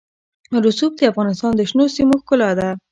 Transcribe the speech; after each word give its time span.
رسوب 0.65 0.91
د 0.97 1.01
افغانستان 1.11 1.51
د 1.55 1.61
شنو 1.69 1.85
سیمو 1.95 2.15
ښکلا 2.21 2.49
ده. 2.59 2.69